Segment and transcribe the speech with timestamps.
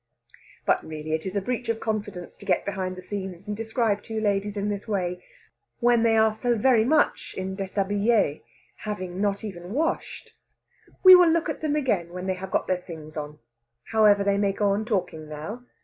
[0.65, 4.01] But really it is a breach of confidence to get behind the scenes and describe
[4.01, 5.23] two ladies in this way,
[5.79, 8.41] when they are so very much in déshabille
[8.77, 10.33] have not even washed!
[11.03, 13.37] We will look at them again when they have got their things on.
[13.91, 15.65] However, they may go on talking now.